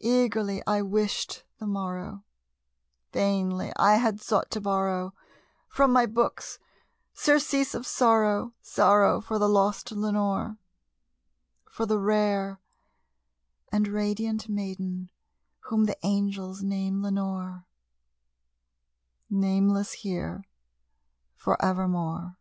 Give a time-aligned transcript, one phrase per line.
[0.00, 2.24] Eagerly I wished the morrow;
[3.10, 5.14] vainly I had sought to borrow
[5.66, 6.58] From my books
[7.14, 10.58] surcease of sorrow sorrow for the lost Lenore
[11.70, 12.60] For the rare
[13.72, 15.08] and radiant maiden
[15.60, 17.64] whom the angels name Lenore
[19.30, 20.44] Nameless here
[21.34, 22.36] for evermore.